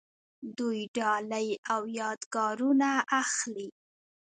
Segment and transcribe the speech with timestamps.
[0.57, 2.89] دوی ډالۍ او یادګارونه
[3.21, 3.67] اخلي.